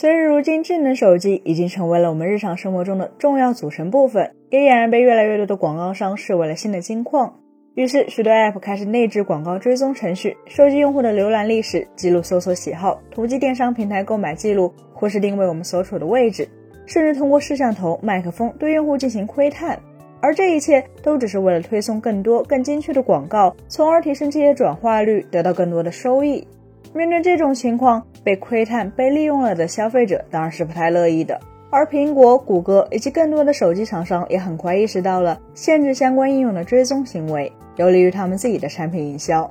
[0.00, 7.40] 虽然如今智能手机已经成为了我们日常生活中的重要组成部分，也俨然被越来越多的广告商视为了新的金矿。
[7.74, 16.48] 于是，许多 App 开始内置广告追踪程序，收集用户的浏览历史、记录搜索喜好、图集电商平台购买记录，或是定位我们所处的位置，
[16.86, 19.76] 甚至通过摄像头、麦克风对用户进行窥探。
[20.20, 26.46] 而这一切都只是为了推送更多、更精确的广告，从而提升这些转化率，得到更多的收益。
[26.94, 31.40] 面对这种情况，被窥探、被利用了的消费者当然是不太乐意的。
[31.70, 39.50] 而苹果、谷歌以及更多的手机厂商也很快意识到了限制相关应用的追踪行为，有利于他们自己的产品营销。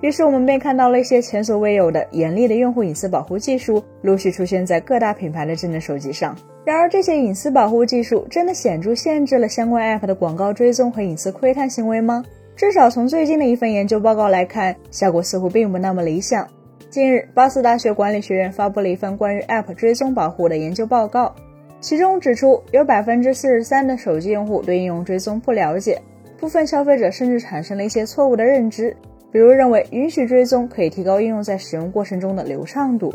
[0.00, 6.34] 于是我们便看到了一些前所未有的严厉的用户隐私保护技术陆续出现在各大品牌的智能手机上。
[6.64, 12.24] 然而，这些隐私保护技术真的显著限制了相关 App 的广告追踪和隐私窥探行为吗？
[12.56, 16.48] 至少从最近的一份研究报告来看，效果似乎并不那么理想。
[16.94, 21.34] 近日，巴斯大学管理学院发布了一份关于 App 追踪保护的研究报告。
[21.80, 26.00] 其中指出，有百分之四十三的手机用户对应用追踪不了解，
[26.38, 28.96] 部分消费者甚至产生了一些错误的认知，
[29.32, 33.12] 比如认为允许追踪可以提高应用在使用过程中的流畅度。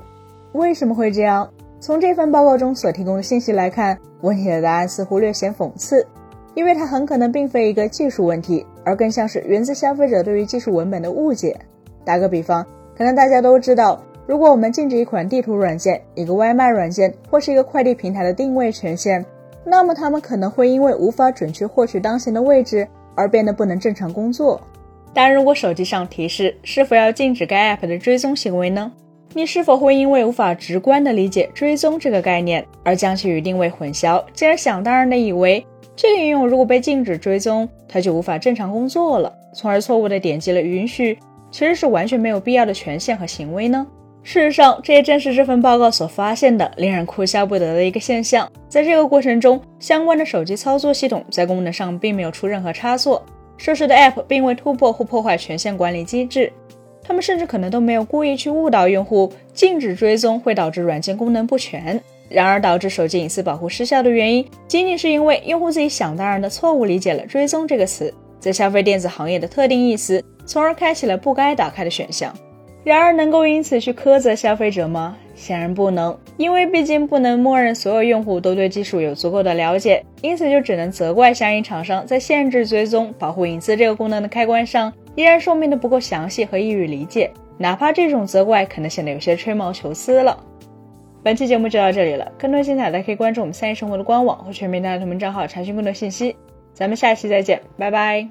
[0.52, 1.50] 为什么会这样？
[1.80, 6.06] 从这份报告中所提供的信息来看，问题的答案似乎略显讽刺，
[6.53, 11.56] 因为它很可能并非一个技术问题，而更像是源自消费者对于技术文本的误解。
[12.03, 12.66] 打个比方，
[13.00, 14.03] 可能大家都知道。
[14.28, 19.25] 如果我们禁止一款地图软件、一个外卖软件或是一个快递平台的定位权限，
[19.64, 24.59] 那么它们可能会因为无法准确获取当前的位置而变得不能正常工作。
[25.14, 28.91] 但如果手机上提示是否要禁止该 app 的追踪行为呢？
[29.34, 41.17] 你是否会因为无法直观地理解追踪这个概念而将其与定位混淆，进而想当然地以为这个应用如果被禁止追踪，它就无法正常工作了，从而错误地点击了允许，
[41.52, 43.86] 其实是完全没有必要的权限和行为呢？
[44.22, 48.50] 事实上，这也正是这份报告所发现的令人哭笑不得的一个现象。
[48.67, 53.23] 在这个过程中，相关的手机操作系统在功能上并没有出任何差错，
[53.58, 56.51] 涉事的 App 并未突破或破坏权限管理机制，
[57.01, 62.00] 他们甚至可能都没有故意去误导用户，禁止追踪会导致软件功能不全。
[62.28, 72.33] 然而，导致手机隐私保护失效的原因，仅仅是因为用户自己想当然的错误理解了“追踪”这个词在消费电子行业的特定意思，从而开启了不该打开的选项。
[72.83, 75.17] 然而，能够因此去苛责消费者吗？
[75.35, 87.29] 显然不能，因为毕竟不能默认所有用户都对技术有足够的了解，因此就只能责怪相应厂商在限制追踪、保护隐私这个功能的开关上，依然说明的不够详细和易于理解。
[87.57, 90.41] 哪怕这种责怪可能显得有些吹毛求疵了。
[91.21, 96.35] 本期节目就到这里了，更多精彩大家可以关注我们三一生活的官网或全民大同名账号查询更多信息。
[96.79, 98.29] 咱们下期再见，拜拜。